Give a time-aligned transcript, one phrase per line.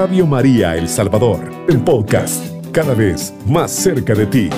[0.00, 4.48] Radio María El Salvador, el podcast, cada vez más cerca de ti.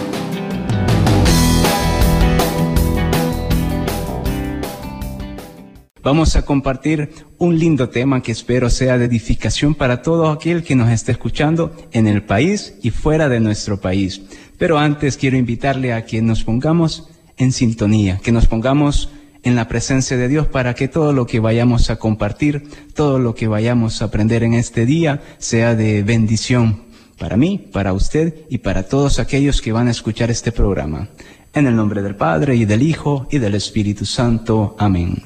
[6.00, 10.76] Vamos a compartir un lindo tema que espero sea de edificación para todo aquel que
[10.76, 14.22] nos esté escuchando en el país y fuera de nuestro país.
[14.58, 19.10] Pero antes quiero invitarle a que nos pongamos en sintonía, que nos pongamos
[19.42, 23.34] en la presencia de Dios para que todo lo que vayamos a compartir, todo lo
[23.34, 26.82] que vayamos a aprender en este día sea de bendición
[27.18, 31.08] para mí, para usted y para todos aquellos que van a escuchar este programa.
[31.54, 34.74] En el nombre del Padre y del Hijo y del Espíritu Santo.
[34.78, 35.22] Amén.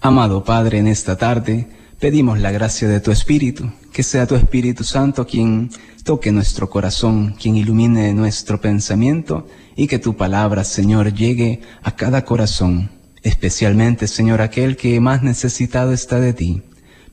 [0.00, 1.68] Amado Padre, en esta tarde
[2.00, 5.70] pedimos la gracia de tu Espíritu, que sea tu Espíritu Santo quien
[6.02, 12.24] toque nuestro corazón, quien ilumine nuestro pensamiento y que tu palabra, Señor, llegue a cada
[12.24, 12.90] corazón,
[13.22, 16.62] especialmente, Señor, aquel que más necesitado está de ti.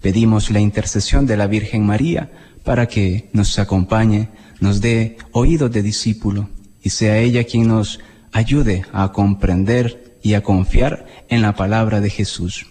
[0.01, 2.31] Pedimos la intercesión de la Virgen María
[2.63, 6.49] para que nos acompañe, nos dé oídos de discípulo
[6.81, 7.99] y sea ella quien nos
[8.31, 12.67] ayude a comprender y a confiar en la palabra de Jesús.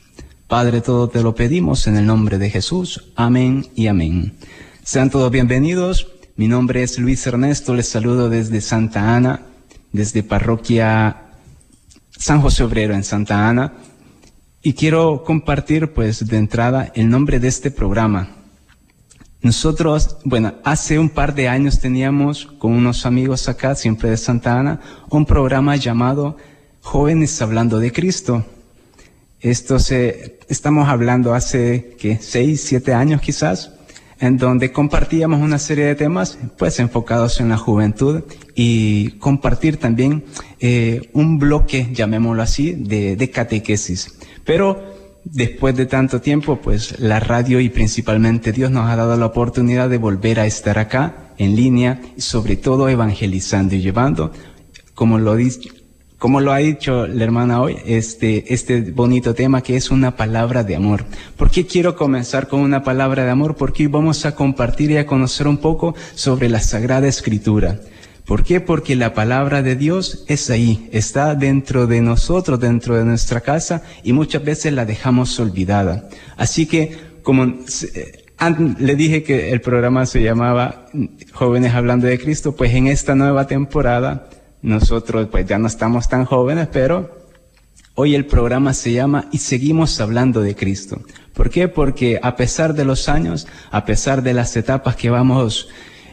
[0.46, 3.10] Padre, todo te lo pedimos en el nombre de Jesús.
[3.16, 4.34] Amén y amén.
[4.82, 6.08] Sean todos bienvenidos.
[6.36, 7.74] Mi nombre es Luis Ernesto.
[7.74, 9.42] Les saludo desde Santa Ana,
[9.92, 11.27] desde parroquia
[12.18, 13.74] San José Obrero en Santa Ana.
[14.60, 18.30] Y quiero compartir, pues, de entrada el nombre de este programa.
[19.40, 24.58] Nosotros, bueno, hace un par de años teníamos con unos amigos acá, siempre de Santa
[24.58, 26.36] Ana, un programa llamado
[26.80, 28.44] Jóvenes Hablando de Cristo.
[29.38, 32.18] Esto se, estamos hablando hace, ¿qué?
[32.20, 33.77] Seis, siete años quizás,
[34.20, 38.22] en donde compartíamos una serie de temas, pues enfocados en la juventud
[38.54, 40.24] y compartir también
[40.60, 44.18] eh, un bloque, llamémoslo así, de, de catequesis.
[44.44, 44.82] Pero
[45.24, 49.88] después de tanto tiempo, pues la radio y principalmente Dios nos ha dado la oportunidad
[49.88, 54.32] de volver a estar acá en línea y sobre todo evangelizando y llevando,
[54.94, 55.36] como lo,
[56.18, 60.64] como lo ha dicho la hermana hoy, este, este bonito tema que es una palabra
[60.64, 61.04] de amor.
[61.36, 63.54] ¿Por qué quiero comenzar con una palabra de amor?
[63.54, 67.78] Porque hoy vamos a compartir y a conocer un poco sobre la Sagrada Escritura.
[68.26, 68.60] ¿Por qué?
[68.60, 73.82] Porque la palabra de Dios es ahí, está dentro de nosotros, dentro de nuestra casa
[74.02, 76.08] y muchas veces la dejamos olvidada.
[76.36, 78.24] Así que, como eh,
[78.80, 80.86] le dije que el programa se llamaba
[81.32, 84.28] Jóvenes Hablando de Cristo, pues en esta nueva temporada
[84.62, 87.16] nosotros pues ya no estamos tan jóvenes, pero
[87.94, 91.00] hoy el programa se llama Y seguimos hablando de Cristo.
[91.34, 91.68] ¿Por qué?
[91.68, 95.68] Porque a pesar de los años, a pesar de las etapas que vamos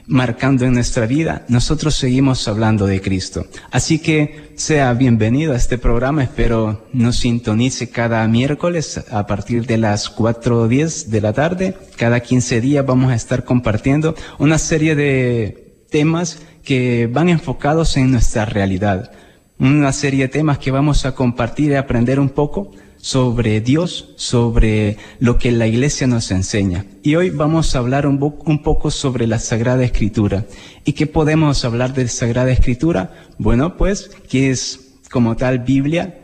[0.08, 3.46] marcando en nuestra vida, nosotros seguimos hablando de Cristo.
[3.72, 9.78] Así que sea bienvenido a este programa, espero nos sintonice cada miércoles a partir de
[9.78, 11.78] las 4.10 de la tarde.
[11.98, 18.12] Cada 15 días vamos a estar compartiendo una serie de temas que van enfocados en
[18.12, 19.12] nuestra realidad.
[19.58, 24.98] Una serie de temas que vamos a compartir y aprender un poco sobre Dios, sobre
[25.20, 26.86] lo que la iglesia nos enseña.
[27.04, 28.20] Y hoy vamos a hablar un,
[28.64, 30.46] poco sobre la Sagrada Escritura.
[30.84, 33.14] ¿Y qué podemos hablar de Sagrada Escritura?
[33.38, 36.20] Bueno, pues que es como tal Biblia,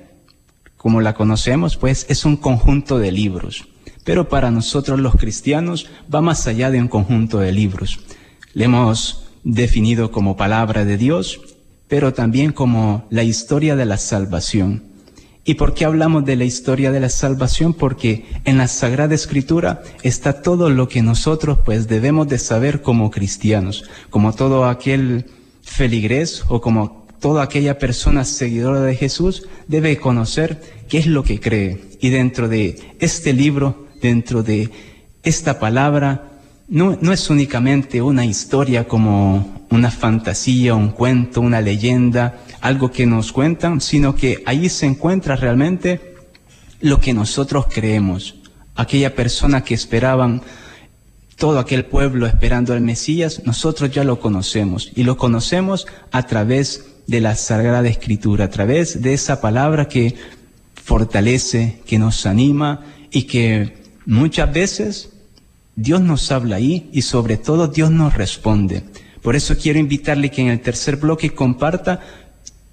[0.76, 3.68] como la conocemos, pues es un conjunto de libros.
[4.04, 8.00] Pero para nosotros los cristianos va más allá de un conjunto de libros.
[8.54, 11.42] Leemos definido como palabra de Dios,
[11.88, 14.84] pero también como la historia de la salvación.
[15.44, 17.74] ¿Y por qué hablamos de la historia de la salvación?
[17.74, 23.10] Porque en la Sagrada Escritura está todo lo que nosotros pues debemos de saber como
[23.10, 25.26] cristianos, como todo aquel
[25.64, 31.40] feligrés o como toda aquella persona seguidora de Jesús debe conocer qué es lo que
[31.40, 31.82] cree.
[32.00, 34.70] Y dentro de este libro, dentro de
[35.24, 36.31] esta palabra,
[36.72, 43.34] no, es únicamente una historia como una fantasía, un cuento, una leyenda, algo que nos
[43.34, 46.16] cuentan, sino que ahí se encuentra realmente
[46.80, 48.36] lo que nosotros creemos.
[48.76, 50.42] Aquella persona que esperaban,
[51.36, 56.86] todo aquel pueblo esperando al Mesías, nosotros ya lo conocemos y lo conocemos a través
[57.06, 60.16] de la Sagrada Escritura, a través de esa palabra que
[60.76, 65.11] fortalece, que nos anima y que muchas veces
[65.82, 68.84] Dios nos habla ahí y sobre todo Dios nos responde.
[69.24, 72.02] Por eso quiero invitarle que en el tercer bloque comparta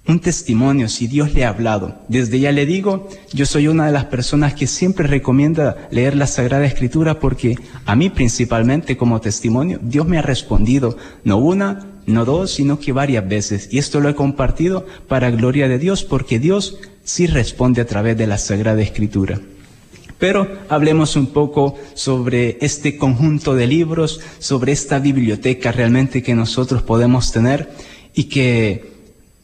[0.07, 2.03] un testimonio si Dios le ha hablado.
[2.07, 6.27] Desde ya le digo, yo soy una de las personas que siempre recomienda leer la
[6.27, 12.25] Sagrada Escritura porque a mí principalmente como testimonio Dios me ha respondido, no una, no
[12.25, 13.69] dos, sino que varias veces.
[13.71, 18.17] Y esto lo he compartido para gloria de Dios porque Dios sí responde a través
[18.17, 19.39] de la Sagrada Escritura.
[20.19, 26.81] Pero hablemos un poco sobre este conjunto de libros, sobre esta biblioteca realmente que nosotros
[26.83, 27.69] podemos tener
[28.13, 28.99] y que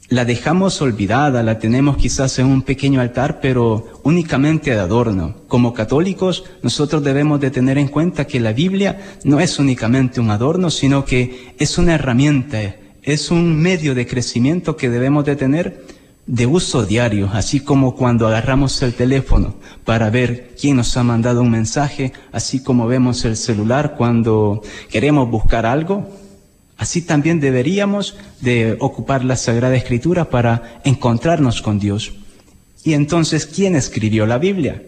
[0.09, 5.35] la dejamos olvidada, la tenemos quizás en un pequeño altar, pero únicamente de adorno.
[5.47, 10.29] Como católicos, nosotros debemos de tener en cuenta que la Biblia no es únicamente un
[10.29, 15.85] adorno, sino que es una herramienta, es un medio de crecimiento que debemos de tener
[16.27, 21.41] de uso diario, así como cuando agarramos el teléfono para ver quién nos ha mandado
[21.41, 26.09] un mensaje, así como vemos el celular cuando queremos buscar algo,
[26.77, 32.13] así también deberíamos de ocupar la Sagrada Escritura para encontrarnos con Dios.
[32.83, 34.83] Y entonces, ¿quién escribió la Biblia?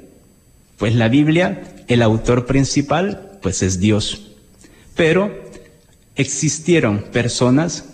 [0.77, 4.31] Pues la Biblia, el autor principal, pues es Dios.
[4.95, 5.31] Pero
[6.15, 7.85] existieron personas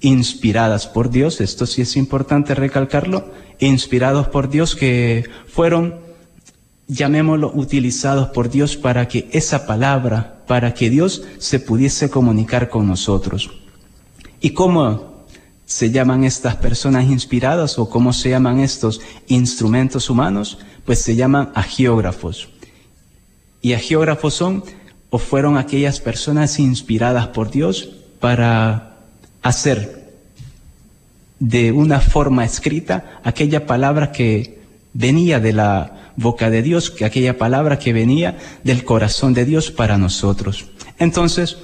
[0.00, 6.00] inspiradas por Dios, esto sí es importante recalcarlo, inspirados por Dios que fueron,
[6.88, 12.86] llamémoslo, utilizados por Dios para que esa palabra, para que Dios se pudiese comunicar con
[12.86, 13.50] nosotros.
[14.40, 15.24] ¿Y cómo
[15.66, 20.58] se llaman estas personas inspiradas o cómo se llaman estos instrumentos humanos?
[20.86, 22.48] Pues se llaman agiógrafos.
[23.60, 24.64] Y agiógrafos son
[25.10, 28.89] o fueron aquellas personas inspiradas por Dios para
[29.42, 30.00] hacer
[31.38, 34.60] de una forma escrita aquella palabra que
[34.92, 39.70] venía de la boca de Dios, que aquella palabra que venía del corazón de Dios
[39.70, 40.66] para nosotros.
[40.98, 41.56] Entonces,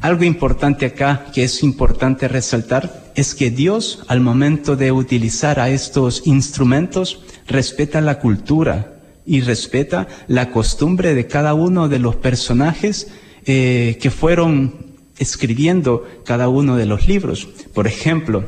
[0.00, 5.70] algo importante acá que es importante resaltar es que Dios al momento de utilizar a
[5.70, 13.08] estos instrumentos respeta la cultura y respeta la costumbre de cada uno de los personajes
[13.46, 17.48] eh, que fueron escribiendo cada uno de los libros.
[17.72, 18.44] Por ejemplo,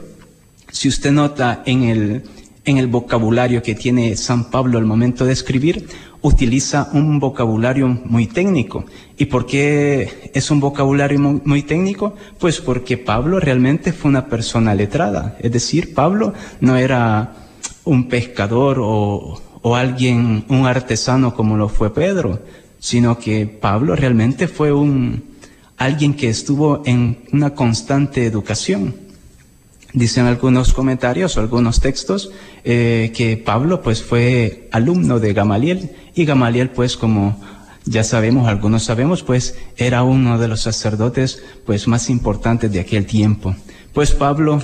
[0.70, 2.22] si usted nota en el,
[2.64, 5.88] en el vocabulario que tiene San Pablo al momento de escribir,
[6.22, 8.84] utiliza un vocabulario muy técnico.
[9.16, 12.14] ¿Y por qué es un vocabulario muy, técnico?
[12.38, 15.36] Pues porque Pablo realmente fue una persona letrada.
[15.40, 17.34] Es decir, Pablo no era
[17.84, 22.40] un pescador o, o alguien, un artesano como lo fue Pedro,
[22.80, 25.35] sino que Pablo realmente fue un,
[25.76, 28.94] alguien que estuvo en una constante educación.
[29.92, 32.30] Dicen algunos comentarios o algunos textos
[32.64, 37.40] eh, que Pablo pues fue alumno de Gamaliel y Gamaliel pues como
[37.86, 43.06] ya sabemos, algunos sabemos, pues era uno de los sacerdotes pues más importantes de aquel
[43.06, 43.54] tiempo.
[43.92, 44.60] Pues Pablo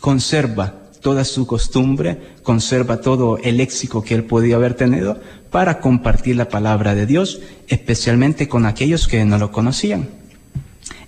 [0.00, 5.20] conserva toda su costumbre, conserva todo el léxico que él podía haber tenido
[5.52, 10.08] para compartir la palabra de Dios, especialmente con aquellos que no lo conocían.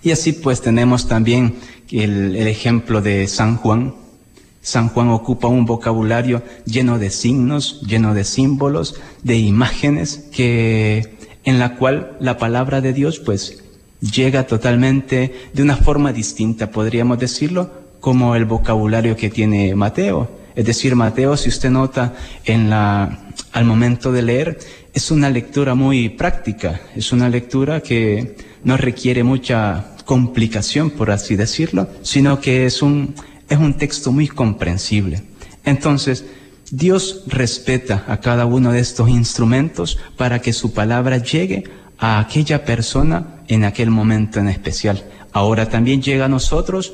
[0.02, 1.56] Y así pues tenemos también
[1.90, 3.94] el, ejemplo de San Juan.
[4.60, 11.76] San Juan ocupa un vocabulario lleno de signos, lleno de símbolos, de imágenes, en la
[11.76, 13.64] cual la palabra de Dios pues
[14.00, 17.70] llega totalmente de una forma distinta, podríamos decirlo,
[18.00, 20.30] como el vocabulario que tiene Mateo.
[20.54, 22.14] Es decir, Mateo, si usted nota
[22.44, 23.23] en la,
[23.54, 24.58] al momento de leer,
[24.92, 31.36] es una lectura muy práctica, es una lectura que no requiere mucha complicación, por así
[31.36, 33.14] decirlo, sino que es un,
[33.48, 35.22] es un texto muy comprensible.
[35.64, 36.24] Entonces,
[36.72, 41.62] Dios respeta a cada uno de estos instrumentos para que su palabra llegue
[41.96, 45.04] a aquella persona en aquel momento en especial.
[45.32, 46.92] Ahora también llega a nosotros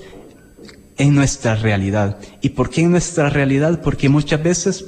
[0.99, 2.19] en nuestra realidad.
[2.43, 3.81] ¿Y por qué en nuestra realidad?
[3.83, 4.85] Porque muchas veces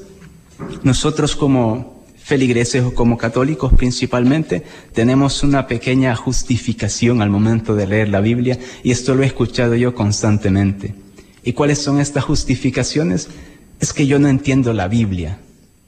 [0.82, 8.08] nosotros como feligreses o como católicos principalmente tenemos una pequeña justificación al momento de leer
[8.08, 10.94] la Biblia y esto lo he escuchado yo constantemente.
[11.44, 13.28] ¿Y cuáles son estas justificaciones?
[13.80, 15.38] Es que yo no entiendo la Biblia.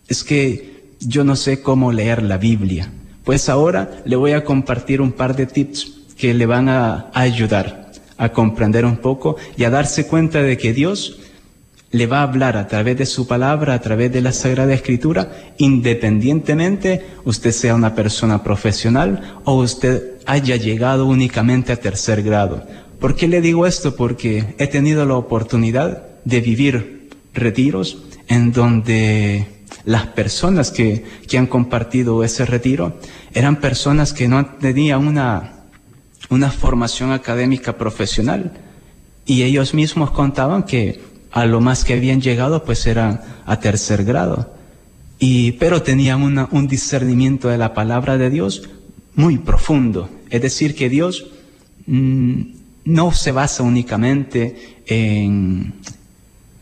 [0.08, 2.90] Es que yo no sé cómo leer la Biblia.
[3.24, 7.92] Pues ahora le voy a compartir un par de tips que le van a, ayudar
[8.16, 11.20] a comprender un poco y a darse cuenta de que Dios
[11.94, 15.52] le va a hablar a través de su palabra, a través de la Sagrada Escritura,
[15.58, 22.66] independientemente usted sea una persona profesional o usted haya llegado únicamente a tercer grado.
[22.98, 23.94] ¿Por qué le digo esto?
[23.94, 29.46] Porque he tenido la oportunidad de vivir retiros en donde
[29.84, 32.98] las personas que, que han compartido ese retiro
[33.34, 35.52] eran personas que no tenían una
[36.28, 38.52] una formación académica profesional
[39.26, 44.04] y ellos mismos contaban que a lo más que habían llegado pues era a tercer
[44.04, 44.54] grado.
[45.18, 48.62] Y pero tenían un discernimiento de la palabra de Dios
[49.16, 50.08] muy profundo.
[50.30, 51.26] Es decir que Dios
[51.86, 52.42] mm,
[52.84, 55.74] no se basa únicamente en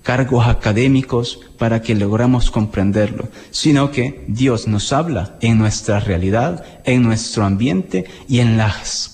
[0.02, 7.02] cargos académicos para que logramos comprenderlo, sino que Dios nos habla en nuestra realidad, en
[7.02, 9.12] nuestro ambiente y en las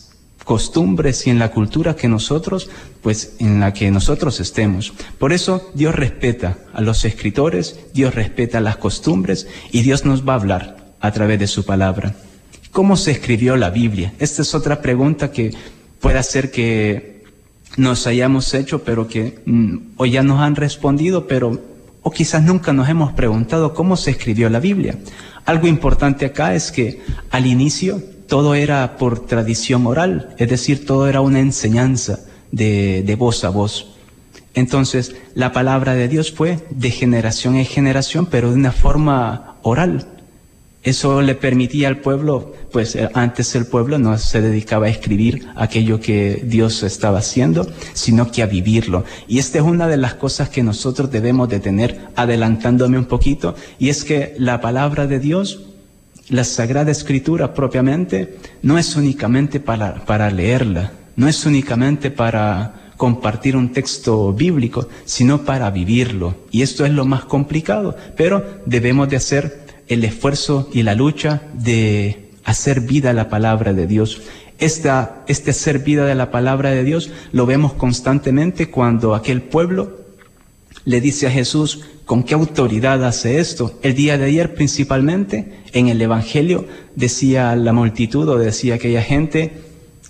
[0.48, 2.70] costumbres y en la cultura que nosotros,
[3.02, 4.94] pues en la que nosotros estemos.
[5.18, 10.32] Por eso Dios respeta a los escritores, Dios respeta las costumbres y Dios nos va
[10.32, 12.16] a hablar a través de su palabra.
[12.72, 14.14] ¿Cómo se escribió la Biblia?
[14.18, 15.54] Esta es otra pregunta que
[16.00, 17.24] puede ser que
[17.76, 21.60] nos hayamos hecho, pero que mm, hoy ya nos han respondido, pero
[22.00, 24.98] o quizás nunca nos hemos preguntado cómo se escribió la Biblia.
[25.44, 31.08] Algo importante acá es que al inicio todo era por tradición oral, es decir, todo
[31.08, 32.20] era una enseñanza
[32.52, 33.86] de, de voz a voz.
[34.54, 40.06] Entonces, la palabra de Dios fue de generación en generación, pero de una forma oral.
[40.82, 45.48] Eso le permitía al pueblo, pues eh, antes el pueblo no se dedicaba a escribir
[45.56, 49.04] aquello que Dios estaba haciendo, sino que a vivirlo.
[49.26, 53.54] Y esta es una de las cosas que nosotros debemos de tener, adelantándome un poquito,
[53.78, 55.67] y es que la palabra de Dios,
[56.28, 63.56] la Sagrada Escritura propiamente, no es únicamente para, para leerla, no es únicamente para compartir
[63.56, 66.34] un texto bíblico, sino para vivirlo.
[66.50, 71.42] Y esto es lo más complicado, pero debemos de hacer el esfuerzo y la lucha
[71.54, 74.22] de hacer vida la palabra de Dios.
[74.58, 79.98] Esta, este hacer vida de la palabra de Dios lo vemos constantemente cuando aquel pueblo
[80.84, 83.78] le dice a Jesús, ¿con qué autoridad hace esto?
[83.82, 89.52] El día de ayer principalmente en el Evangelio decía la multitud o decía aquella gente,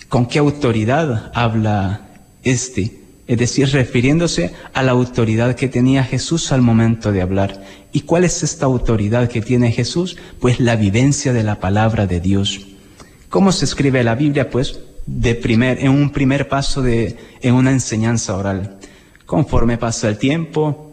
[0.09, 2.07] ¿con qué autoridad habla
[2.45, 3.00] este?
[3.26, 7.64] Es decir, refiriéndose a la autoridad que tenía Jesús al momento de hablar.
[7.93, 10.17] ¿Y cuál es esta autoridad que tiene Jesús?
[10.38, 12.61] Pues la vivencia de la palabra de Dios.
[13.28, 14.50] ¿Cómo se escribe la Biblia?
[14.50, 18.78] Pues de primer, en un primer paso de, en una enseñanza oral.
[19.26, 20.88] Conforme pasa el tiempo,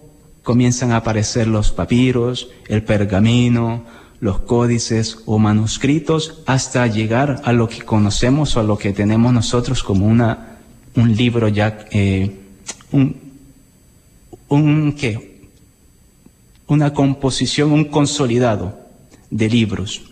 [0.45, 3.83] comienzan a aparecer los papiros, el pergamino,
[4.19, 9.33] los códices o manuscritos, hasta llegar a lo que conocemos o a lo que tenemos
[9.33, 10.59] nosotros como una,
[10.95, 12.31] un libro ya, eh,
[12.91, 13.17] un,
[14.47, 15.49] un, ¿qué?
[16.67, 18.79] una composición, un consolidado
[19.31, 20.03] de libros.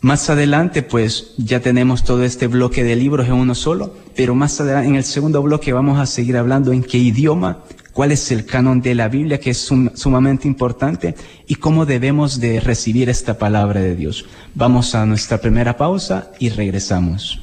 [0.00, 4.60] Más adelante, pues ya tenemos todo este bloque de libros en uno solo, pero más
[4.60, 7.64] adelante, en el segundo bloque vamos a seguir hablando en qué idioma,
[7.96, 11.14] cuál es el canon de la Biblia, que es sumamente importante,
[11.46, 14.26] y cómo debemos de recibir esta palabra de Dios.
[14.54, 17.40] Vamos a nuestra primera pausa y regresamos.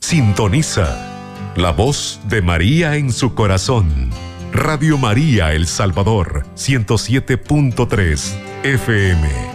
[0.00, 4.10] Sintoniza la voz de María en su corazón
[4.52, 8.34] Radio María El Salvador, 107.3
[8.64, 9.53] FM.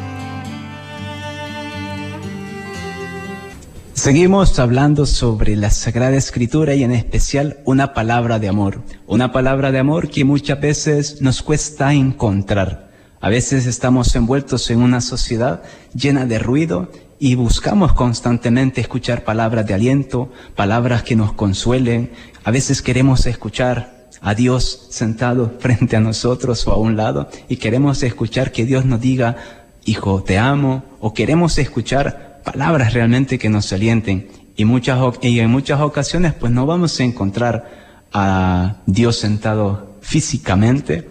[3.99, 8.81] Seguimos hablando sobre la Sagrada Escritura y en especial una palabra de amor.
[9.07, 12.91] Una palabra de amor que muchas veces nos cuesta encontrar.
[13.19, 15.63] A veces estamos envueltos en una sociedad
[15.93, 16.89] llena de ruido
[17.19, 22.11] y buscamos constantemente escuchar palabras de aliento, palabras que nos consuelen.
[22.45, 27.57] A veces queremos escuchar a Dios sentado frente a nosotros o a un lado y
[27.57, 29.35] queremos escuchar que Dios nos diga,
[29.83, 34.27] hijo, te amo, o queremos escuchar palabras realmente que nos alienten.
[34.55, 41.07] Y, muchas, y en muchas ocasiones pues no vamos a encontrar a Dios sentado físicamente,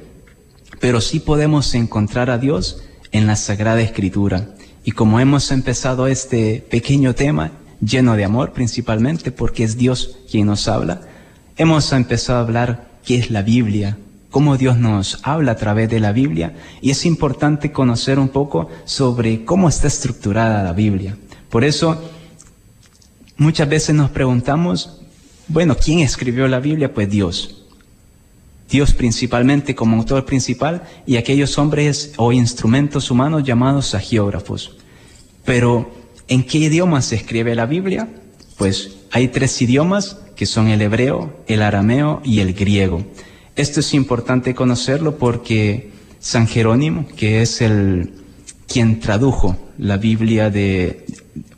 [0.81, 2.83] pero sí podemos encontrar a Dios
[3.13, 4.55] en la Sagrada Escritura.
[4.85, 10.47] Y como hemos empezado este pequeño tema, lleno de amor principalmente, porque es Dios quien
[10.47, 11.03] nos habla,
[11.57, 13.99] hemos empezado a hablar qué es la Biblia,
[14.31, 18.69] cómo Dios nos habla a través de la Biblia y es importante conocer un poco
[18.85, 21.17] sobre cómo está estructurada la Biblia.
[21.49, 22.03] Por eso
[23.37, 25.01] muchas veces nos preguntamos,
[25.49, 26.93] bueno, ¿quién escribió la Biblia?
[26.93, 27.65] Pues Dios.
[28.69, 34.77] Dios principalmente como autor principal y aquellos hombres o instrumentos humanos llamados agiógrafos.
[35.45, 35.91] Pero,
[36.29, 38.09] ¿en qué idioma se escribe la Biblia?
[38.59, 43.03] Pues hay tres idiomas que son el hebreo, el arameo y el griego.
[43.59, 48.13] Esto es importante conocerlo porque San Jerónimo, que es el
[48.69, 51.05] quien tradujo la Biblia de,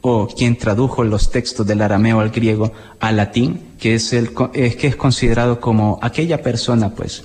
[0.01, 4.87] o quien tradujo los textos del arameo al griego al latín, que es el, que
[4.87, 7.25] es considerado como aquella persona, pues,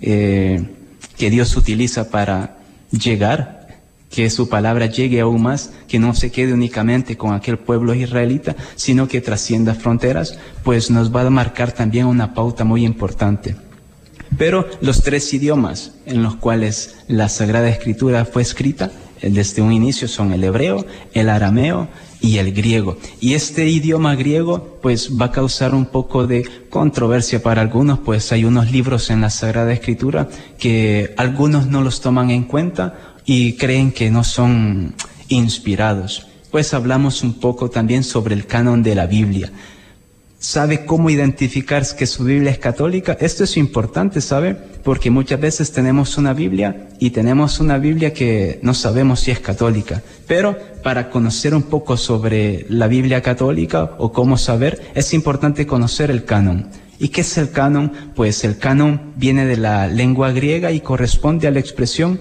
[0.00, 0.68] eh,
[1.16, 2.58] que Dios utiliza para
[2.90, 3.68] llegar
[4.10, 8.56] que su palabra llegue aún más, que no se quede únicamente con aquel pueblo israelita,
[8.74, 13.67] sino que trascienda fronteras, pues nos va a marcar también una pauta muy importante.
[14.38, 18.90] Pero los tres idiomas en los cuales la Sagrada Escritura fue escrita
[19.20, 21.88] eh, desde un inicio son el hebreo, el arameo
[22.20, 22.98] y el griego.
[23.20, 28.32] Y este idioma griego pues va a causar un poco de controversia para algunos, pues
[28.32, 30.28] hay unos libros en la Sagrada Escritura
[30.58, 34.94] que algunos no los toman en cuenta y creen que no son
[35.28, 36.26] inspirados.
[36.50, 39.52] Pues hablamos un poco también sobre el canon de la Biblia
[40.38, 43.16] sabe cómo identificar que su Biblia es católica.
[43.20, 44.56] Esto es importante, ¿sabe?
[44.84, 49.40] Porque muchas veces tenemos una Biblia y tenemos una Biblia que no sabemos si es
[49.40, 50.02] católica.
[50.26, 56.10] Pero para conocer un poco sobre la Biblia católica o cómo saber, es importante conocer
[56.10, 56.68] el canon.
[57.00, 57.92] ¿Y qué es el canon?
[58.14, 62.20] Pues el canon viene de la lengua griega y corresponde a la expresión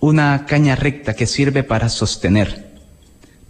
[0.00, 2.63] una caña recta que sirve para sostener.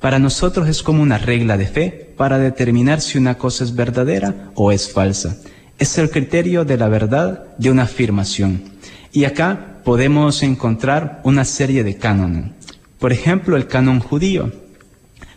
[0.04, 4.50] Para nosotros es como una regla de fe para determinar si una cosa es verdadera
[4.54, 5.38] o es falsa.
[5.78, 8.64] Es el criterio de la verdad de una afirmación.
[9.12, 12.50] Y acá podemos encontrar una serie de cánones.
[12.98, 14.52] Por ejemplo, el canon judío.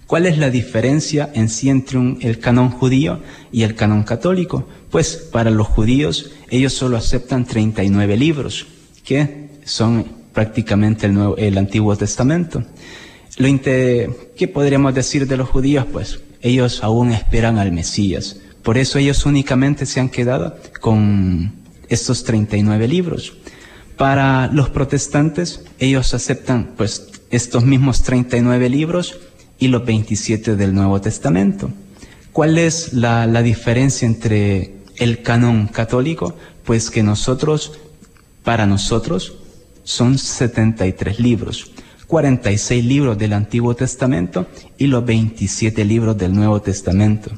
[0.06, 3.22] ¿Cuál es la diferencia en sí entre el canon judío
[3.54, 4.68] y el canon católico?
[4.92, 8.68] Pues para los judíos ellos solo aceptan 39 libros,
[9.06, 11.08] que son prácticamente
[11.38, 12.66] el, Antiguo Testamento.
[13.38, 15.86] Lo ¿Qué podríamos decir de los judíos?
[15.92, 18.38] Pues ellos aún esperan al Mesías.
[18.64, 21.54] Por eso ellos únicamente se han quedado con
[21.88, 23.34] estos 39 libros.
[23.96, 29.20] Para los protestantes, ellos aceptan pues estos mismos 39 libros
[29.60, 31.70] y los 27 del Nuevo Testamento.
[32.32, 36.36] ¿Cuál es la, la diferencia entre el canon católico?
[36.64, 37.74] Pues que nosotros,
[38.44, 39.36] para nosotros,
[39.84, 41.72] son 73 libros.
[42.08, 44.48] 46 libros del Antiguo Testamento
[44.78, 47.32] y los 27 libros del Nuevo Testamento.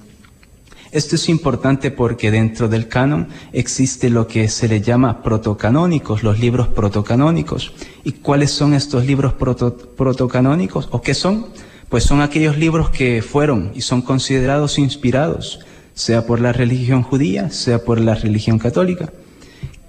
[0.92, 6.40] Esto es importante porque dentro del canon existe lo que se le llama protocanónicos, los
[6.40, 7.74] libros protocanónicos.
[8.04, 11.48] ¿Y cuáles son estos libros protocanónicos o qué son?
[11.90, 15.60] Pues son aquellos libros que fueron y son considerados inspirados,
[15.94, 19.12] sea por la religión judía, sea por la religión católica.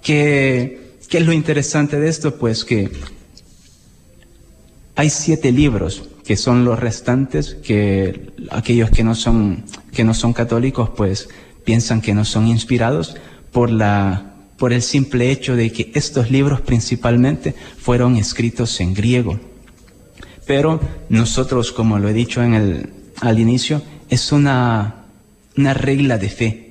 [0.03, 2.35] ¿Qué, qué es lo interesante de esto?
[2.35, 2.91] Pues que
[5.01, 10.31] hay siete libros que son los restantes, que aquellos que no son, que no son
[10.31, 11.27] católicos, pues
[11.65, 13.15] piensan que no son inspirados
[13.51, 19.39] por la, por el simple hecho de que estos libros principalmente fueron escritos en griego.
[20.45, 22.89] Pero nosotros, como lo he dicho en el,
[23.21, 25.05] al inicio, es una,
[25.57, 26.70] una regla de fe.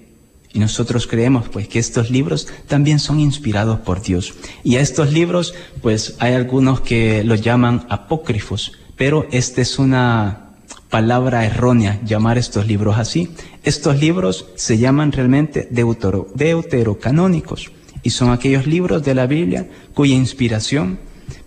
[0.53, 4.35] Y nosotros creemos pues que estos libros también son inspirados por Dios.
[4.65, 10.51] Y a estos libros pues hay algunos que los llaman apócrifos, pero esta es una
[10.91, 13.31] palabra errónea llamar estos libros así.
[13.63, 17.71] Estos libros se llaman realmente deuterocanónicos
[18.03, 20.99] y son aquellos libros de la Biblia cuya inspiración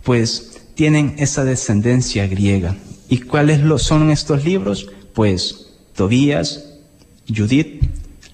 [0.03, 2.77] pues tienen esa descendencia griega.
[3.09, 4.89] ¿Y cuáles son estos libros?
[5.13, 6.69] Pues Tobías,
[7.27, 7.83] Judith,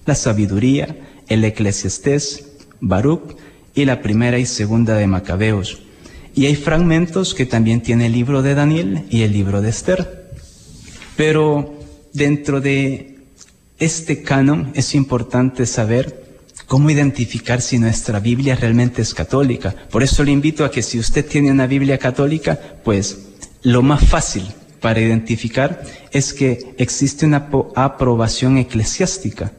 [0.06, 0.96] la sabiduría,
[1.28, 2.44] el eclesiastés,
[2.80, 3.36] Baruch
[3.74, 5.78] y la primera y segunda de Macabeos.
[6.34, 10.30] Y hay fragmentos que también tiene el libro de Daniel y el libro de Esther.
[11.16, 11.74] Pero
[12.12, 13.18] dentro de
[13.78, 16.20] este canon es importante saber
[16.66, 19.74] cómo identificar si nuestra Biblia realmente es católica.
[19.90, 23.26] Por eso le invito a que si usted tiene una Biblia católica, pues
[23.62, 24.46] lo más fácil
[24.80, 25.82] para identificar
[26.12, 29.52] es que existe una aprobación eclesiástica.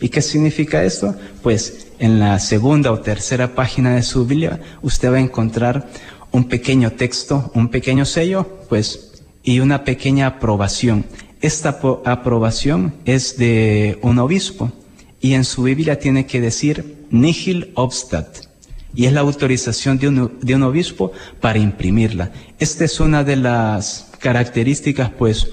[0.00, 1.14] ¿Y qué significa esto?
[1.42, 5.88] Pues en la segunda o tercera página de su Biblia usted va a encontrar
[6.30, 11.06] un pequeño texto, un pequeño sello, pues, y una pequeña aprobación.
[11.40, 14.72] Esta aprobación es de un obispo
[15.20, 18.48] y en su Biblia tiene que decir nihil obstat
[18.94, 22.32] y es la autorización de un, de un obispo para imprimirla.
[22.58, 25.48] Esta es una de las características, pues,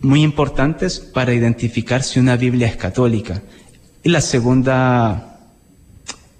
[0.00, 3.42] muy importantes para identificar si una Biblia es católica.
[4.02, 5.38] Y la segunda,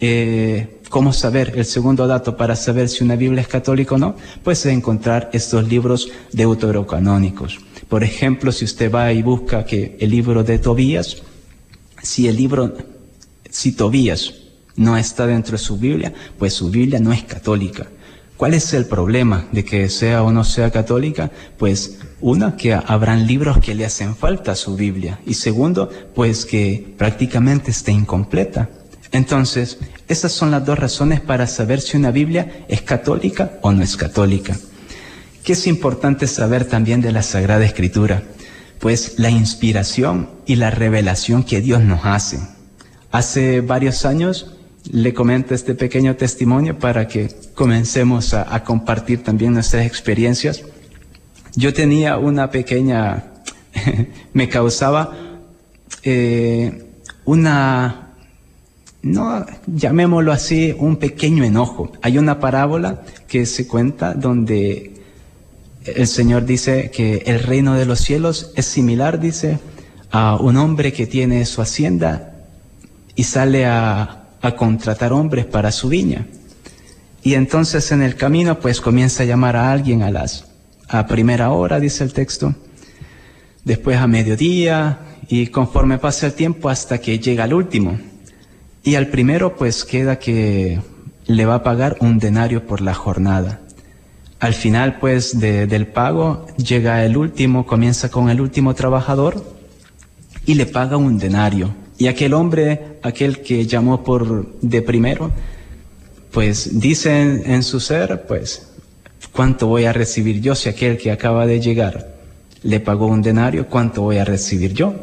[0.00, 1.52] eh, ¿cómo saber?
[1.56, 5.28] El segundo dato para saber si una Biblia es católica o no, pues es encontrar
[5.34, 7.58] estos libros deuterocanónicos.
[7.86, 11.18] Por ejemplo, si usted va y busca que el libro de Tobías,
[12.02, 12.72] si el libro,
[13.50, 14.32] si Tobías
[14.76, 17.88] no está dentro de su Biblia, pues su Biblia no es católica.
[18.38, 21.30] ¿Cuál es el problema de que sea o no sea católica?
[21.58, 25.20] Pues una, que habrán libros que le hacen falta a su Biblia.
[25.26, 28.68] Y segundo, pues que prácticamente está incompleta.
[29.12, 29.78] Entonces,
[30.08, 33.96] esas son las dos razones para saber si una Biblia es católica o no es
[33.96, 34.56] católica.
[35.44, 38.22] ¿Qué es importante saber también de la Sagrada Escritura?
[38.78, 42.38] Pues la inspiración y la revelación que Dios nos hace.
[43.10, 44.54] Hace varios años
[44.90, 50.62] le comento este pequeño testimonio para que comencemos a, compartir también nuestras experiencias.
[51.56, 53.30] Yo tenía una pequeña
[54.32, 55.12] me causaba
[56.02, 56.84] eh,
[57.24, 58.14] una,
[59.02, 61.92] no, llamémoslo así, un pequeño enojo.
[62.02, 65.00] Hay una parábola que se cuenta donde
[65.84, 69.58] el Señor dice que el reino de los cielos es similar, dice,
[70.10, 72.34] a un hombre que tiene su hacienda
[73.14, 76.26] y sale a, a contratar hombres para su viña.
[77.22, 80.49] Y entonces en el camino pues comienza a llamar a alguien a las
[80.90, 82.54] a primera hora, dice el texto,
[83.64, 84.98] después a mediodía
[85.28, 87.98] y conforme pasa el tiempo hasta que llega al último.
[88.82, 90.80] Y al primero pues queda que
[91.26, 93.60] le va a pagar un denario por la jornada.
[94.40, 99.44] Al final pues del pago llega el último, comienza con el último trabajador
[100.44, 101.72] y le paga un denario.
[101.98, 105.30] Y aquel hombre, aquel que llamó por de primero,
[106.32, 108.69] pues dice en, su ser, pues,
[109.32, 112.14] ¿cuánto voy a recibir yo si aquel que acaba de llegar
[112.62, 113.66] le pagó un denario?
[113.66, 114.94] ¿Cuánto voy a recibir yo?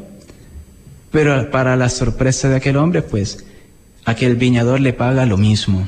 [1.11, 3.45] Pero para la sorpresa de aquel hombre, pues,
[4.05, 5.87] aquel viñador le paga lo mismo.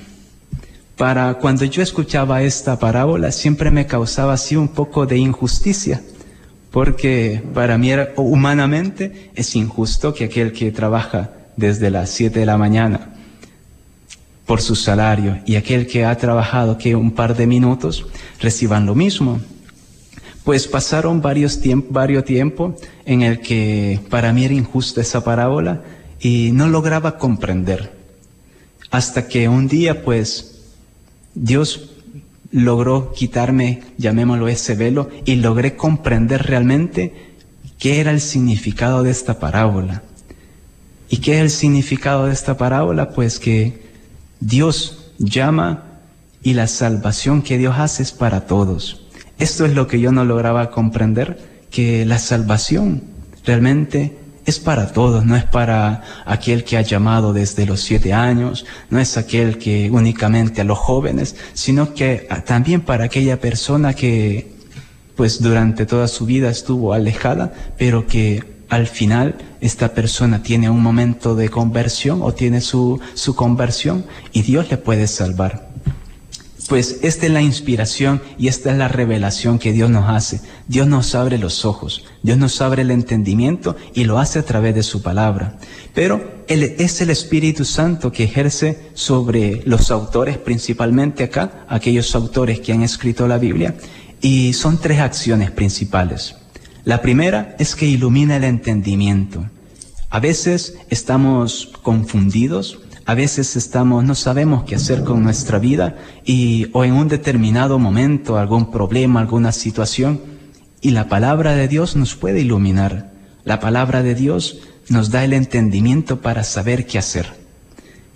[0.97, 6.01] Para cuando yo escuchaba esta parábola, siempre me causaba así un poco de injusticia,
[6.71, 12.57] porque para mí humanamente es injusto que aquel que trabaja desde las 7 de la
[12.57, 13.18] mañana
[14.49, 18.07] por su salario y aquel que ha trabajado que un par de minutos
[18.39, 19.39] reciban lo mismo.
[20.43, 25.83] Pues pasaron varios tiempos, varios tiempo en el que para mí era injusta esa parábola
[26.19, 27.93] y no lograba comprender.
[28.89, 30.63] Hasta que un día pues
[31.35, 31.91] Dios
[32.51, 37.13] logró quitarme, llamémoslo ese velo, y logré comprender realmente
[37.77, 40.01] qué era el significado de esta parábola.
[41.07, 43.11] ¿Y qué es el significado de esta parábola?
[43.11, 43.88] Pues que
[44.39, 45.83] Dios llama
[46.41, 49.05] y la salvación que Dios hace es para todos.
[49.37, 53.03] Esto es lo que yo no lograba comprender, que la salvación
[53.45, 58.65] realmente es para todos, no es para aquel que ha llamado desde los siete años,
[58.89, 64.51] no es aquel que únicamente a los jóvenes, sino que también para aquella persona que
[65.15, 70.81] pues durante toda su vida estuvo alejada, pero que al final esta persona tiene un
[70.81, 75.69] momento de conversión o tiene su, su conversión y Dios le puede salvar.
[76.69, 80.39] Pues esta es la inspiración y esta es la revelación que Dios nos hace.
[80.67, 84.75] Dios nos abre los ojos, Dios nos abre el entendimiento y lo hace a través
[84.75, 85.57] de su palabra.
[85.95, 92.71] Pero es el Espíritu Santo que ejerce sobre los autores, principalmente acá, aquellos autores que
[92.71, 93.75] han escrito la Biblia,
[94.21, 96.35] y son tres acciones principales.
[96.89, 99.45] La primera es que ilumina el entendimiento.
[100.09, 106.65] A veces estamos confundidos, a veces estamos, no sabemos qué hacer con nuestra vida y,
[106.73, 110.19] o en un determinado momento, algún problema, alguna situación,
[110.81, 113.11] y la palabra de Dios nos puede iluminar.
[113.43, 114.57] La palabra de Dios
[114.89, 117.27] nos da el entendimiento para saber qué hacer.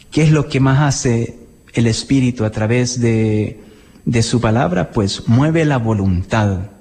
[0.10, 1.38] ¿Qué es lo que más hace
[1.76, 3.62] el Espíritu a través de,
[4.06, 4.90] de su palabra?
[4.90, 6.73] Pues mueve la voluntad.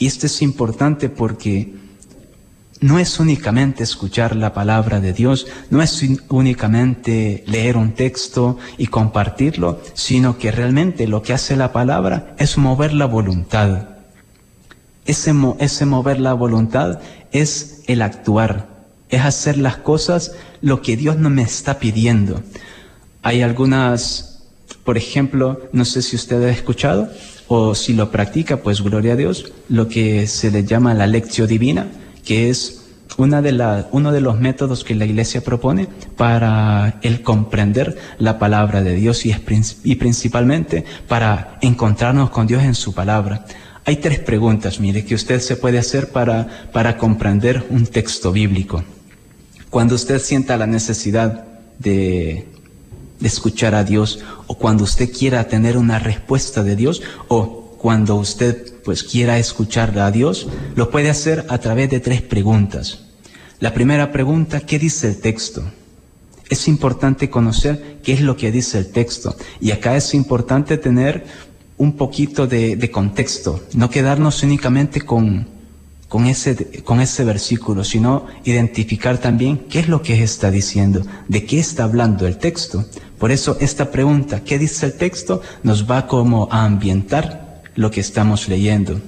[0.00, 1.74] Y esto es importante porque
[2.80, 8.86] no es únicamente escuchar la palabra de Dios, no es únicamente leer un texto y
[8.86, 13.88] compartirlo, sino que realmente lo que hace la palabra es mover la voluntad.
[15.04, 18.68] Ese, mover la voluntad es el actuar,
[19.10, 20.32] es hacer las cosas
[20.62, 22.42] lo que Dios no me está pidiendo.
[23.20, 24.44] Hay algunas,
[24.82, 27.10] por ejemplo, no sé si usted ha escuchado,
[27.52, 31.48] o si lo practica, pues gloria a Dios, lo que se le llama la lección
[31.48, 31.88] divina,
[32.24, 32.84] que es
[33.16, 38.38] una de la, uno de los métodos que la iglesia propone para el comprender la
[38.38, 39.34] palabra de Dios y,
[39.82, 43.44] y principalmente para encontrarnos con Dios en su palabra.
[43.84, 48.84] Hay tres preguntas, mire, que usted se puede hacer para, para comprender un texto bíblico.
[49.70, 51.46] Cuando usted sienta la necesidad
[51.80, 52.46] de
[53.20, 58.16] de escuchar a Dios o cuando usted quiera tener una respuesta de Dios o cuando
[58.16, 63.04] usted pues quiera escuchar a Dios, lo puede hacer a través de tres preguntas.
[63.58, 65.62] La primera pregunta, ¿qué dice el texto?
[66.48, 69.36] Es importante conocer qué es lo que dice el texto.
[69.60, 71.24] Y acá es importante tener
[71.76, 75.46] un poquito de, de contexto, no quedarnos únicamente con,
[76.10, 81.46] con ese, con ese versículo, sino identificar también qué es lo que está diciendo, de
[81.46, 82.84] qué está hablando el texto.
[83.20, 85.42] Por eso esta pregunta, ¿qué dice el texto?
[85.62, 88.98] nos va como a ambientar lo que estamos leyendo.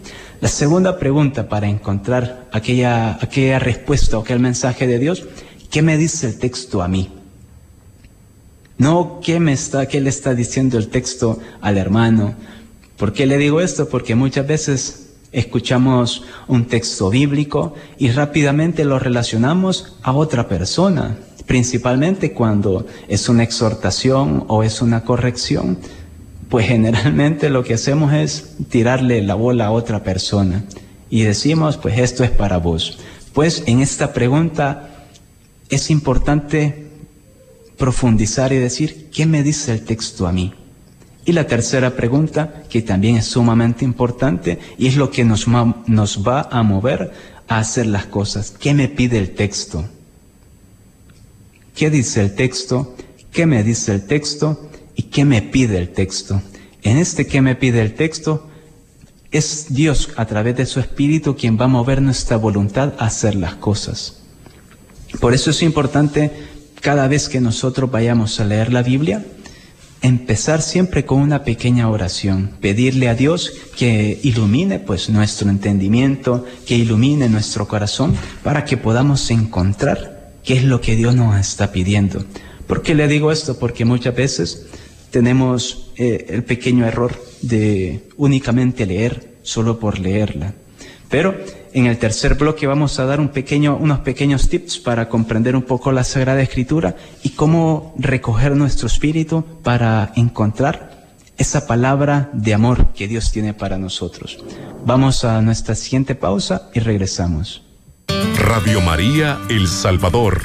[0.42, 5.24] La segunda pregunta para encontrar aquella, aquella respuesta o aquel mensaje de Dios,
[5.70, 7.10] ¿qué me dice el texto a mí?
[8.76, 12.34] No qué me está, qué le está diciendo el texto al hermano.
[12.98, 13.88] ¿Por qué le digo esto?
[13.88, 21.16] Porque muchas veces Escuchamos un texto bíblico y rápidamente lo relacionamos a otra persona,
[21.52, 25.76] principalmente cuando es una exhortación o es una corrección,
[26.48, 30.64] pues generalmente lo que hacemos es tirarle la bola a otra persona
[31.10, 33.00] y decimos, pues esto es para vos.
[33.34, 35.04] Pues en esta pregunta
[35.68, 36.86] es importante
[37.76, 40.54] profundizar y decir, ¿qué me dice el texto a mí?
[41.26, 46.26] Y la tercera pregunta, que también es sumamente importante y es lo que nos, nos
[46.26, 47.12] va a mover
[47.46, 48.54] a hacer las cosas.
[48.58, 49.84] ¿Qué me pide el texto?
[51.74, 52.94] ¿Qué dice el texto?
[53.32, 54.68] ¿Qué me dice el texto?
[54.94, 56.42] ¿Y qué me pide el texto?
[56.82, 58.48] En este ¿qué me pide el texto?
[59.30, 63.34] Es Dios a través de su Espíritu quien va a mover nuestra voluntad a hacer
[63.34, 64.18] las cosas.
[65.20, 66.30] Por eso es importante
[66.80, 69.24] cada vez que nosotros vayamos a leer la Biblia,
[70.02, 76.74] empezar siempre con una pequeña oración, pedirle a Dios que ilumine pues nuestro entendimiento, que
[76.74, 80.11] ilumine nuestro corazón para que podamos encontrar
[80.44, 82.24] qué es lo que Dios nos está pidiendo.
[82.66, 83.58] ¿Por qué le digo esto?
[83.58, 84.66] Porque muchas veces
[85.10, 90.54] tenemos eh, el pequeño error de únicamente leer solo por leerla.
[91.08, 91.36] Pero
[91.74, 96.04] en el tercer bloque vamos a dar unos pequeños tips para comprender un poco la
[96.04, 103.30] Sagrada Escritura y cómo recoger nuestro espíritu para encontrar esa palabra de amor que Dios
[103.32, 104.38] tiene para nosotros.
[104.86, 107.62] Vamos a nuestra siguiente pausa y regresamos.
[108.44, 110.42] Radio María El Salvador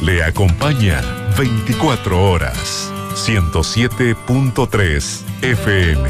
[0.00, 1.02] le acompaña
[1.36, 6.08] 24 horas, 107.3 FM.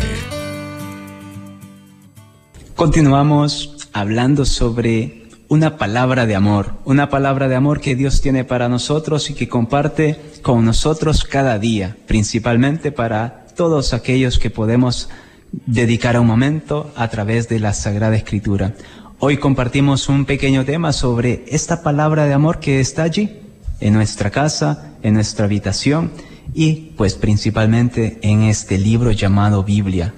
[2.77, 8.69] Continuamos hablando sobre una palabra de amor, una palabra de amor que Dios tiene para
[8.69, 15.09] nosotros y que comparte con nosotros cada día, principalmente para todos aquellos que podemos
[15.53, 18.75] dedicar un momento a través de la Sagrada Escritura.
[19.25, 23.39] Hoy compartimos un pequeño tema sobre esta palabra de amor que está allí,
[23.79, 26.11] en nuestra casa, en nuestra habitación
[26.55, 30.13] y pues principalmente en este libro llamado Biblia.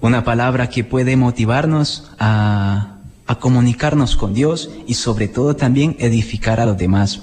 [0.00, 3.00] Una palabra que puede motivarnos a
[3.38, 7.20] comunicarnos con Dios y sobre todo también edificar a los demás.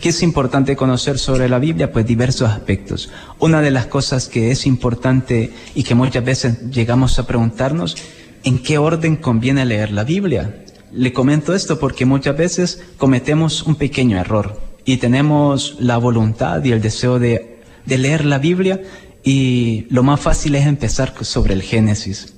[0.00, 1.92] ¿Qué es importante conocer sobre la Biblia?
[1.92, 3.10] Pues diversos aspectos.
[3.38, 7.96] Una de las cosas que es importante y que muchas veces llegamos a preguntarnos,
[8.44, 10.64] ¿en qué orden conviene leer la Biblia?
[10.92, 16.72] Le comento esto porque muchas veces cometemos un pequeño error y tenemos la voluntad y
[16.72, 18.80] el deseo de, leer la Biblia
[19.24, 22.34] y lo más fácil es empezar sobre el Génesis.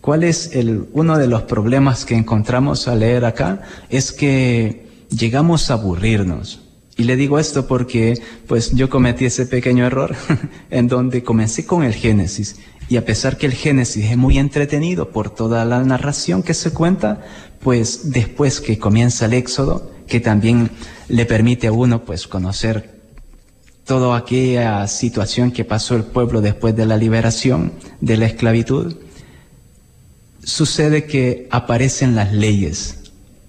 [0.00, 3.62] ¿Cuál es el, uno de los problemas que encontramos al leer acá?
[3.88, 6.60] Es que llegamos a aburrirnos.
[6.98, 10.14] Y le digo esto porque pues yo cometí ese pequeño error
[10.70, 12.56] en donde comencé con el Génesis.
[12.88, 16.72] Y a pesar que el Génesis es muy entretenido por toda la narración que se
[16.72, 17.20] cuenta,
[17.60, 20.70] pues después que comienza el Éxodo, que también
[21.08, 23.00] le permite a uno pues conocer
[23.84, 28.96] toda aquella situación que pasó el pueblo después de la liberación de la esclavitud,
[30.44, 32.98] sucede que aparecen las leyes.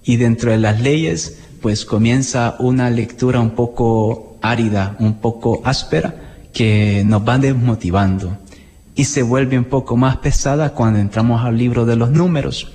[0.02, 6.40] Y dentro de las leyes pues comienza una lectura un poco árida, un poco áspera
[6.52, 8.36] que nos va desmotivando
[8.98, 12.72] y se vuelve un poco más pesada cuando entramos al libro de los números.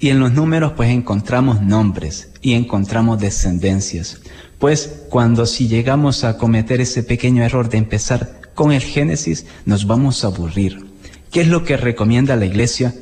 [0.00, 4.22] Y en los números pues encontramos nombres y encontramos descendencias.
[4.58, 9.86] Pues cuando si llegamos a cometer ese pequeño error de empezar con el Génesis, nos
[9.86, 10.86] vamos a aburrir
[11.30, 12.94] ¿Qué es lo que recomienda la Iglesia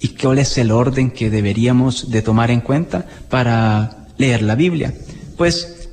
[0.00, 4.94] y cuál es el orden que deberíamos de tomar en cuenta para leer la Biblia?
[5.36, 5.90] Pues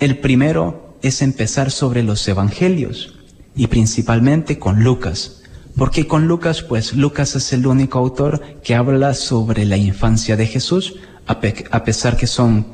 [0.00, 3.19] el primero es empezar sobre los evangelios
[3.54, 5.42] y principalmente con Lucas.
[5.76, 6.62] ¿Por qué con Lucas?
[6.62, 11.84] Pues Lucas es el único autor que habla sobre la infancia de Jesús, a, a
[11.84, 12.66] pesar que son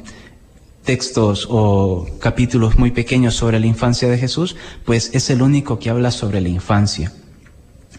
[0.84, 5.90] textos o capítulos muy pequeños sobre la infancia de Jesús, pues es el único que
[5.90, 7.12] habla sobre la infancia.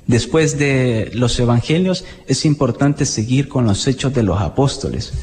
[0.08, 5.14] Después de los evangelios es importante seguir con los hechos de los apóstoles,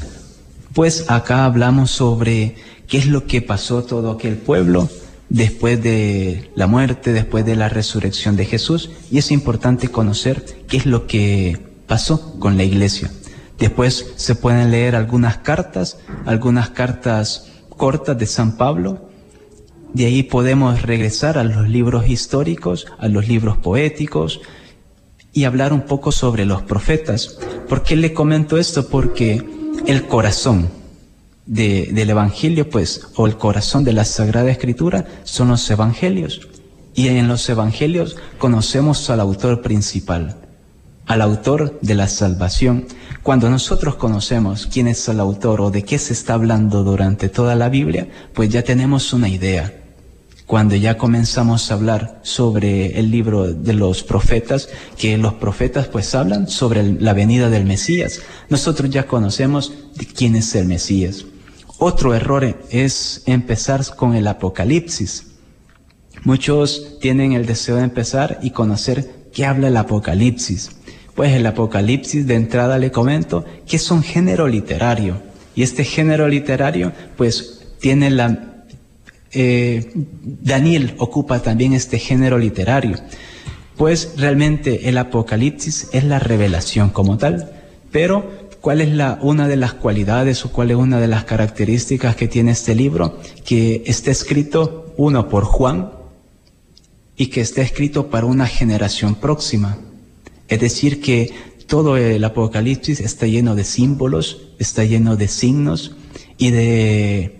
[0.75, 4.89] pues acá hablamos sobre qué es lo que pasó todo aquel pueblo
[5.35, 10.77] después de la muerte, después de la resurrección de Jesús, y es importante conocer qué
[10.77, 13.11] es lo que pasó con la iglesia.
[13.59, 19.09] Después se pueden leer algunas cartas, algunas cartas cortas de San Pablo,
[19.93, 24.41] de ahí podemos regresar a los libros históricos, a los libros poéticos,
[25.33, 27.39] y hablar un poco sobre los profetas.
[27.69, 28.89] ¿Por qué le comento esto?
[28.89, 29.43] Porque
[29.89, 30.69] el corazón
[31.47, 36.49] del Evangelio, pues, o el corazón de la Sagrada Escritura son los Evangelios.
[36.95, 40.37] Y en los Evangelios conocemos al autor principal.
[41.07, 42.87] al autor de la salvación.
[43.23, 47.55] Cuando nosotros conocemos quién es el autor o de qué se está hablando durante toda
[47.55, 49.81] la Biblia, pues ya tenemos una idea.
[50.47, 56.15] Cuando ya comenzamos a hablar sobre el libro de los profetas, que los profetas pues
[56.15, 61.25] hablan sobre la venida del Mesías, nosotros ya conocemos de quién es el Mesías.
[61.79, 65.27] Otro error es empezar con el Apocalipsis.
[66.23, 70.71] Muchos tienen el deseo de empezar y conocer qué habla el Apocalipsis.
[71.15, 75.21] Pues el Apocalipsis de entrada le comento que es un género literario.
[75.55, 78.65] Y este género literario pues tiene la...
[79.33, 82.97] Eh, Daniel ocupa también este género literario.
[83.77, 87.51] Pues realmente el Apocalipsis es la revelación como tal.
[87.91, 92.17] Pero ¿cuál es la, una de las cualidades o cuál es una de las características
[92.17, 93.21] que tiene este libro?
[93.45, 95.91] Que está escrito uno por Juan
[97.15, 99.77] y que está escrito para una generación próxima.
[100.49, 101.31] Es decir, que
[101.67, 105.95] todo el Apocalipsis está lleno de símbolos, está lleno de signos
[106.39, 107.37] y de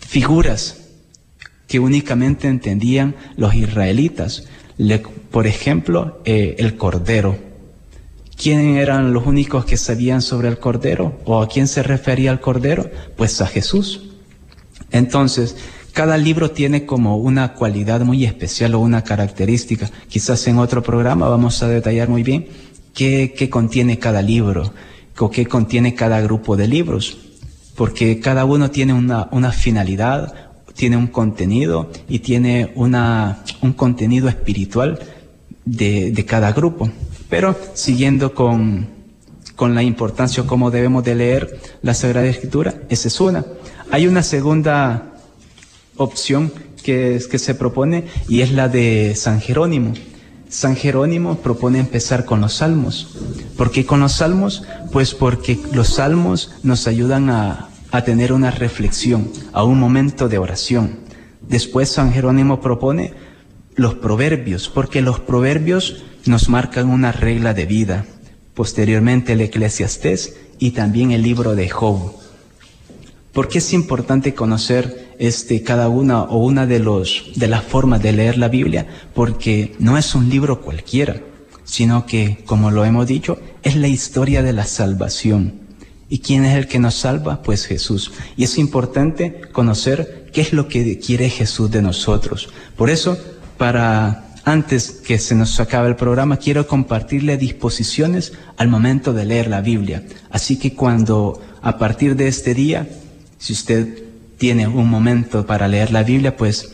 [0.00, 0.88] figuras
[1.68, 4.48] que únicamente entendían los israelitas.
[5.30, 7.43] por ejemplo, eh, el Cordero.
[8.36, 11.20] ¿Quiénes eran los únicos que sabían sobre el Cordero?
[11.24, 12.90] ¿O a quién se refería el Cordero?
[13.16, 14.10] Pues a Jesús.
[14.90, 15.56] Entonces,
[15.92, 19.90] cada libro tiene como una cualidad muy especial o una característica.
[20.08, 22.48] Quizás en otro programa vamos a detallar muy bien
[22.92, 24.72] qué, contiene cada libro
[25.18, 27.16] o qué contiene cada grupo de libros.
[27.76, 30.34] Porque cada uno tiene una, una finalidad,
[30.74, 34.98] tiene un contenido y tiene una, un contenido espiritual
[35.64, 36.90] de, de cada grupo.
[37.28, 38.88] Pero siguiendo con,
[39.56, 43.44] con la importancia o cómo debemos de leer la Sagrada Escritura, esa es una.
[43.90, 45.14] Hay una segunda
[45.96, 49.94] opción que, que se propone y es la de San Jerónimo.
[50.48, 53.16] San Jerónimo propone empezar con los salmos.
[53.56, 54.62] ¿Por qué con los salmos?
[54.92, 60.38] Pues porque los salmos nos ayudan a, a tener una reflexión, a un momento de
[60.38, 60.98] oración.
[61.42, 63.14] Después San Jerónimo propone
[63.76, 68.06] los proverbios, porque los proverbios nos marcan una regla de vida.
[68.54, 72.14] Posteriormente el Eclesiastés y también el libro de Job.
[73.32, 78.00] ¿Por qué es importante conocer este, cada una o una de, los, de las formas
[78.00, 78.86] de leer la Biblia?
[79.12, 81.20] Porque no es un libro cualquiera,
[81.64, 85.64] sino que, como lo hemos dicho, es la historia de la salvación.
[86.08, 87.42] ¿Y quién es el que nos salva?
[87.42, 88.12] Pues Jesús.
[88.36, 92.50] Y es importante conocer qué es lo que quiere Jesús de nosotros.
[92.76, 93.18] Por eso,
[93.56, 99.48] para antes que se nos acabe el programa, quiero compartirle disposiciones al momento de leer
[99.48, 100.04] la Biblia.
[100.30, 102.86] Así que cuando a partir de este día
[103.44, 104.02] si usted
[104.38, 106.72] tiene un momento para leer la Biblia, pues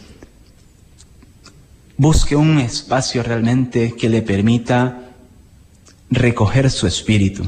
[1.96, 5.10] busque un espacio realmente que le permita
[6.10, 7.42] recoger su espíritu.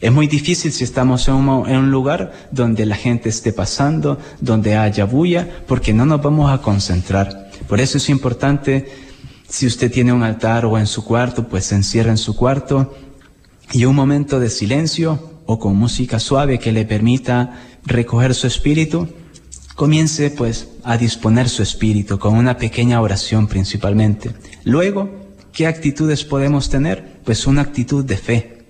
[0.00, 5.04] Es muy difícil si estamos en un, lugar donde la gente esté pasando, donde haya
[5.04, 7.43] bulla, porque no nos vamos a concentrar.
[7.68, 8.88] Por eso es importante,
[9.48, 12.94] si usted tiene un altar o en su cuarto, pues se encierra en su cuarto
[13.72, 19.08] y un momento de silencio o con música suave que le permita recoger su espíritu,
[19.74, 24.32] comience pues a disponer su espíritu con una pequeña oración principalmente.
[24.64, 25.10] Luego,
[25.52, 27.20] ¿qué actitudes podemos tener?
[27.24, 28.64] Pues una actitud de fe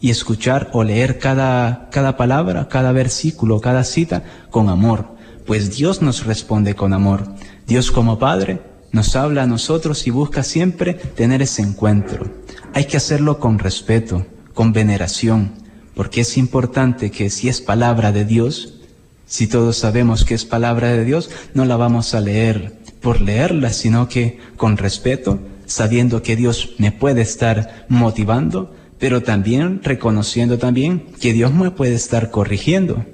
[0.00, 6.02] y escuchar o leer cada, cada palabra, cada versículo, cada cita con amor, pues Dios
[6.02, 7.34] nos responde con amor.
[7.68, 12.26] Dios como Padre nos habla a nosotros y busca siempre tener ese encuentro.
[12.72, 15.52] Hay que hacerlo con respeto, con veneración,
[15.94, 18.78] porque es importante que si es palabra de Dios,
[19.26, 23.70] si todos sabemos que es palabra de Dios, no la vamos a leer por leerla,
[23.74, 31.04] sino que con respeto, sabiendo que Dios me puede estar motivando, pero también reconociendo también
[31.20, 33.04] que Dios me puede estar corrigiendo.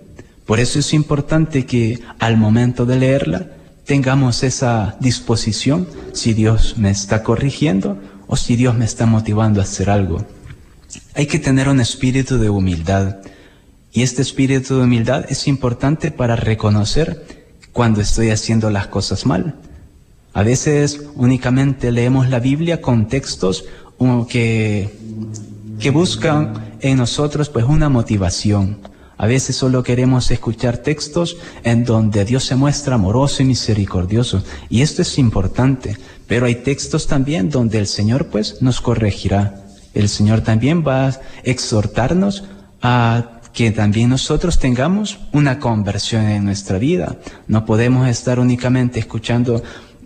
[0.47, 3.51] Por eso es importante que al momento de leerla
[3.85, 9.65] tengamos esa disposición si Dios me está corrigiendo o si Dios me está motivando a
[9.65, 10.25] hacer algo.
[11.15, 13.19] Hay que tener un espíritu de humildad.
[13.93, 19.57] Y este espíritu de humildad es importante para reconocer cuando estoy haciendo las cosas mal.
[20.33, 23.67] A veces únicamente leemos la Biblia con textos
[24.29, 24.91] que,
[25.79, 28.79] que buscan en nosotros pues una motivación.
[29.17, 34.43] A veces solo queremos escuchar textos en donde Dios se muestra amoroso y misericordioso.
[34.69, 35.97] Y esto es importante.
[36.27, 41.21] Pero hay textos también donde el Señor pues nos corregirá el Señor también va a
[41.45, 42.45] exhortarnos
[42.83, 47.17] a que también nosotros tengamos una conversión en nuestra vida.
[47.47, 49.63] No podemos estar únicamente escuchando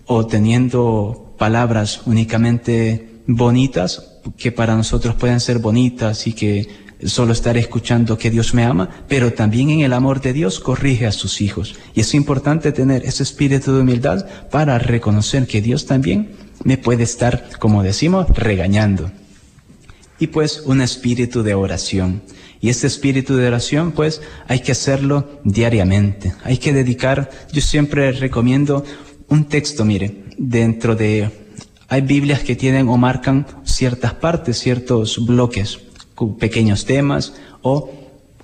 [0.07, 6.69] o teniendo palabras únicamente bonitas que para nosotros pueden ser bonitas y que
[7.05, 11.07] solo estar escuchando que Dios me ama, pero también en el amor de Dios corrige
[11.07, 11.77] a sus hijos.
[11.95, 16.31] Y es importante tener ese espíritu de humildad para reconocer que Dios también
[16.65, 19.11] me puede estar, como decimos, regañando.
[20.19, 22.23] Y pues un espíritu de oración.
[22.61, 26.35] Y este espíritu de oración, pues hay que hacerlo diariamente.
[26.43, 28.85] Hay que dedicar, yo siempre recomiendo
[29.29, 31.31] un texto, mire, dentro de,
[31.89, 35.79] hay Biblias que tienen o marcan ciertas partes, ciertos bloques,
[36.39, 37.91] pequeños temas o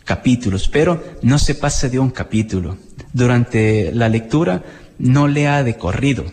[0.04, 2.76] capítulos, pero no se pase de un capítulo.
[3.12, 4.62] Durante la lectura
[4.98, 6.24] no lea de corrido.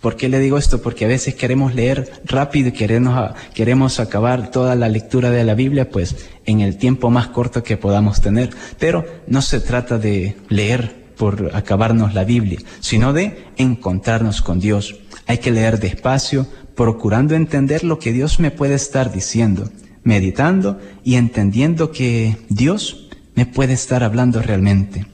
[0.00, 0.82] ¿Por qué le digo esto?
[0.82, 5.54] Porque a veces queremos leer rápido y queremos, queremos acabar toda la lectura de la
[5.54, 8.50] Biblia, pues en el tiempo más corto que podamos tener.
[8.78, 14.96] Pero no se trata de leer por acabarnos la Biblia, sino de encontrarnos con Dios.
[15.26, 19.70] Hay que leer despacio, procurando entender lo que Dios me puede estar diciendo,
[20.04, 25.06] meditando y entendiendo que Dios me puede estar hablando realmente.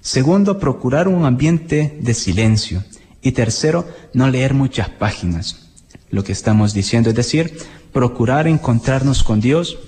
[0.00, 2.84] Segundo, procurar un ambiente de silencio.
[3.22, 5.70] Y tercero, no leer muchas páginas.
[6.10, 7.56] Lo que estamos diciendo es decir,
[7.92, 9.78] procurar encontrarnos con Dios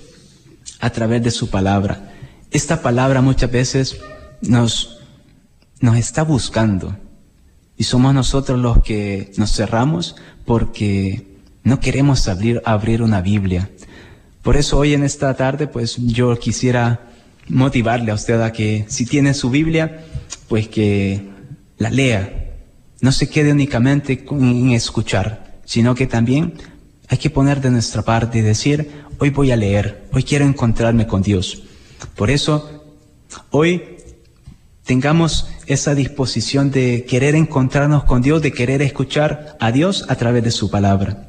[0.79, 2.13] a través de su palabra.
[2.51, 3.99] Esta palabra muchas veces
[4.41, 4.97] nos
[5.79, 6.95] nos está buscando.
[7.77, 13.69] Y somos nosotros los que nos cerramos porque no queremos abrir, abrir una Biblia.
[14.47, 17.01] Por eso hoy en esta tarde, pues yo quisiera
[17.49, 20.05] motivarle a usted a que si tiene su Biblia,
[20.47, 21.27] pues que
[21.77, 22.53] la lea.
[23.01, 26.53] No se quede únicamente en escuchar, sino que también
[27.09, 28.89] hay que poner de nuestra parte y decir,
[29.19, 31.63] hoy voy a leer, hoy quiero encontrarme con Dios.
[32.15, 32.85] Por eso,
[33.51, 33.97] hoy
[34.85, 40.41] tengamos esa disposición de querer encontrarnos con Dios, de querer escuchar a Dios a través
[40.41, 41.26] de su palabra.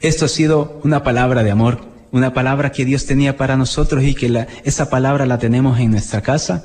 [0.00, 1.80] Esto ha sido una palabra de amor,
[2.10, 6.20] una palabra que Dios tenía para nosotros y que esa palabra la tenemos en nuestra
[6.20, 6.64] casa.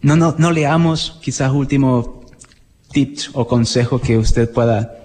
[0.00, 2.24] No, no, no leamos quizás último
[2.92, 5.04] tips o consejo que usted pueda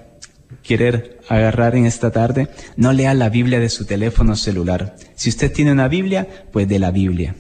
[0.63, 2.49] querer agarrar en esta tarde.
[2.75, 4.95] No lea la Biblia de su teléfono celular.
[5.15, 7.35] Si usted tiene una Biblia, pues de la Biblia.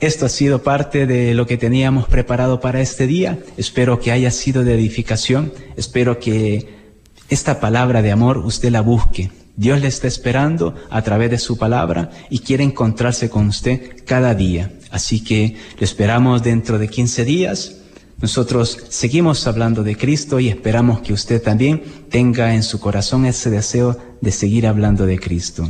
[0.00, 3.38] Esto ha sido parte de lo que teníamos preparado para este día.
[3.56, 5.52] Espero que haya sido de edificación.
[5.76, 6.83] Espero que
[7.28, 9.30] esta palabra de amor usted la busque.
[9.56, 14.34] Dios le está esperando a través de su palabra y quiere encontrarse con usted cada
[14.34, 14.72] día.
[14.90, 17.76] Así que lo esperamos dentro de 15 días.
[18.20, 23.50] Nosotros seguimos hablando de Cristo y esperamos que usted también tenga en su corazón ese
[23.50, 25.68] deseo de seguir hablando de Cristo.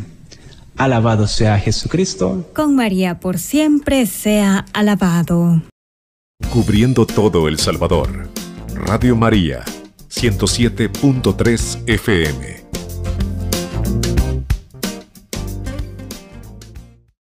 [0.76, 2.50] Alabado sea Jesucristo.
[2.54, 5.62] Con María por siempre sea alabado.
[6.52, 8.28] Cubriendo todo El Salvador.
[8.74, 9.64] Radio María,
[10.16, 12.63] 107.3 FM.